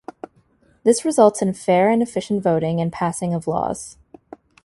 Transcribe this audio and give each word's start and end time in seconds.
This 0.83 1.05
results 1.05 1.43
in 1.43 1.53
fair 1.53 1.91
and 1.91 2.01
efficient 2.01 2.41
voting 2.41 2.81
and 2.81 2.91
passing 2.91 3.35
of 3.35 3.45
laws. 3.45 3.97